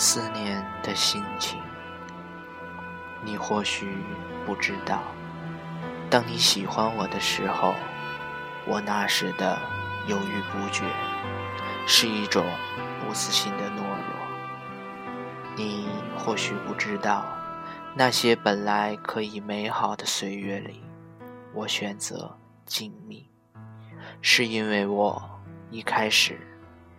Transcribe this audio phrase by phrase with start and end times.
[0.00, 1.60] 思念的心情，
[3.24, 3.98] 你或许
[4.46, 5.02] 不知道。
[6.08, 7.74] 当你喜欢我的时候，
[8.64, 9.58] 我那时的
[10.06, 10.84] 犹豫不决，
[11.84, 12.46] 是一种
[13.00, 15.56] 不自信的懦弱。
[15.56, 17.26] 你或许不知道，
[17.96, 20.80] 那些本来可以美好的岁月里，
[21.52, 23.24] 我选择静谧，
[24.22, 25.20] 是因为我
[25.72, 26.38] 一开始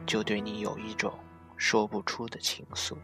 [0.05, 1.13] 就对你有一种
[1.59, 2.95] 说不出的情愫。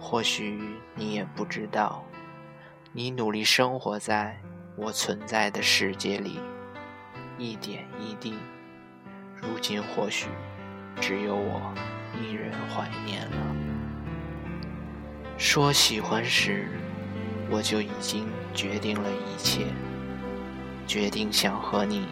[0.00, 0.58] 或许
[0.96, 2.02] 你也不知道。
[2.92, 4.40] 你努力生活在
[4.74, 6.40] 我存在的世界里，
[7.38, 8.34] 一点一滴。
[9.36, 10.28] 如今或许
[11.00, 11.60] 只有我
[12.20, 13.56] 一人怀念了。
[15.38, 16.68] 说喜欢时，
[17.48, 19.66] 我就已经决定了一切，
[20.86, 22.08] 决定想和你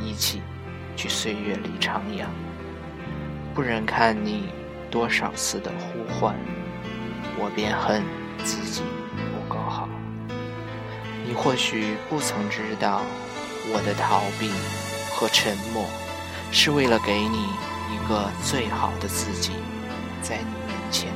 [0.00, 0.40] 一起
[0.96, 2.24] 去岁月里徜徉。
[3.54, 4.48] 不忍看你
[4.90, 6.34] 多少次的呼唤，
[7.38, 8.02] 我便恨
[8.44, 8.82] 自己
[9.34, 9.86] 不够好。
[11.26, 13.02] 你或许不曾知道，
[13.72, 14.50] 我的逃避
[15.14, 15.84] 和沉默，
[16.50, 17.44] 是为了给你
[17.92, 19.52] 一个最好的自己，
[20.22, 21.10] 在你面前。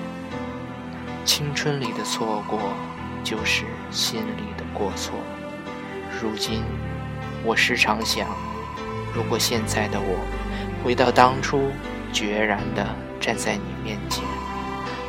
[1.24, 2.58] 青春里的错过，
[3.24, 5.14] 就是心里的过错。
[6.20, 6.62] 如今，
[7.42, 8.28] 我时常想，
[9.14, 10.18] 如果现在的我
[10.84, 11.70] 回到当初，
[12.16, 12.82] 决然地
[13.20, 14.24] 站在你面前，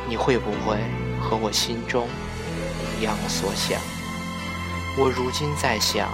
[0.06, 0.76] 你会不会
[1.18, 2.06] 和我心中
[2.98, 3.80] 一样所想？
[4.98, 6.06] 我如今在想，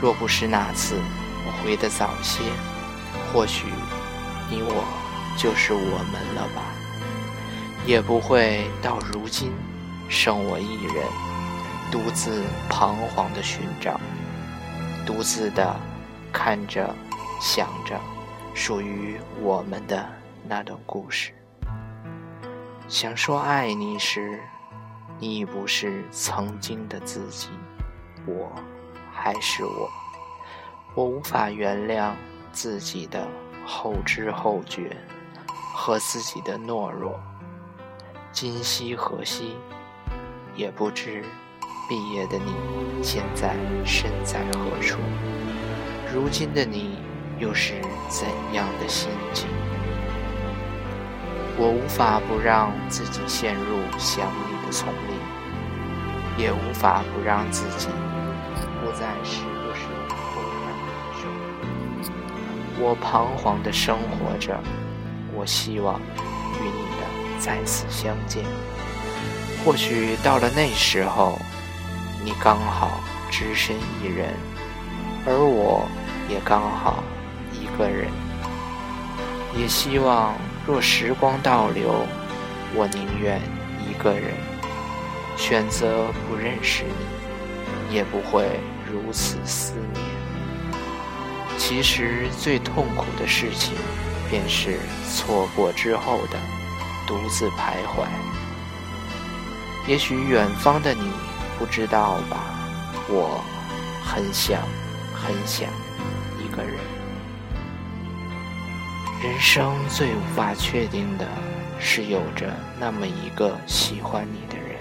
[0.00, 0.96] 若不是那次
[1.46, 2.40] 我回得早些，
[3.32, 3.68] 或许
[4.50, 4.84] 你我
[5.38, 6.62] 就是我们了吧，
[7.86, 9.52] 也不会到如今
[10.08, 11.06] 剩我一人，
[11.92, 14.00] 独自彷徨的寻找，
[15.06, 15.76] 独自的
[16.32, 16.92] 看着、
[17.40, 17.96] 想着
[18.54, 20.04] 属于我们的
[20.54, 21.32] 那段故事。
[22.86, 24.38] 想说爱你时，
[25.18, 27.48] 你已不是曾经的自己。
[28.26, 28.52] 我
[29.10, 29.90] 还是我，
[30.94, 32.12] 我无法原谅
[32.52, 33.26] 自己的
[33.64, 34.94] 后知后觉
[35.74, 37.18] 和自己的懦弱。
[38.30, 39.56] 今夕何夕，
[40.54, 41.24] 也不知
[41.88, 42.52] 毕业的你
[43.02, 45.00] 现在身在何处，
[46.12, 46.98] 如今的你
[47.38, 47.80] 又是
[48.10, 49.48] 怎样的心境？
[51.58, 57.88] 我无法不让自己陷入想你的丛林，也无法不让自己。
[58.94, 60.14] 在时不时偷
[60.60, 62.12] 看你的，
[62.78, 64.60] 我彷徨的生活着，
[65.34, 68.44] 我希望与你的再次相见。
[69.64, 71.38] 或许到了那时候，
[72.22, 74.34] 你刚好只身一人，
[75.26, 75.88] 而我
[76.28, 77.02] 也刚好
[77.50, 78.10] 一个人。
[79.56, 80.34] 也希望
[80.66, 82.06] 若时光倒流，
[82.74, 83.40] 我宁愿
[83.88, 84.34] 一个人，
[85.36, 88.60] 选择不认识你，也不会。
[88.92, 90.04] 如此思念，
[91.56, 93.72] 其实最痛苦的事情，
[94.28, 94.78] 便是
[95.08, 96.38] 错过之后的
[97.06, 98.06] 独自徘徊。
[99.88, 101.10] 也许远方的你
[101.58, 102.36] 不知道吧，
[103.08, 103.42] 我
[104.04, 104.60] 很想
[105.14, 105.66] 很想
[106.38, 106.91] 一个人。
[109.22, 111.24] 人生最无法确定的
[111.78, 114.76] 是，有着那么一个喜欢你的人，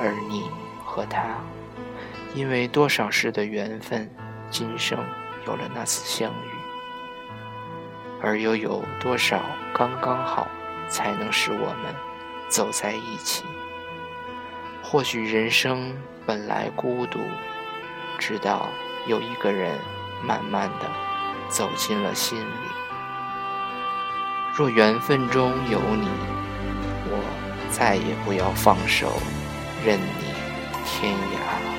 [0.00, 0.44] 而你
[0.82, 1.22] 和他。
[2.34, 4.10] 因为多少世的缘分，
[4.50, 4.98] 今生
[5.46, 6.48] 有了那次相遇，
[8.22, 9.42] 而又有多少
[9.74, 10.48] 刚刚好，
[10.88, 11.94] 才能使我们
[12.48, 13.44] 走在一起？
[14.82, 15.94] 或许人生
[16.24, 17.20] 本来孤独，
[18.18, 18.70] 直到
[19.06, 19.78] 有一个人
[20.22, 20.90] 慢慢的
[21.50, 22.83] 走进了心里。
[24.56, 26.06] 若缘分中有你，
[27.10, 27.18] 我
[27.72, 29.20] 再也不要放手，
[29.84, 30.32] 任你
[30.86, 31.73] 天涯。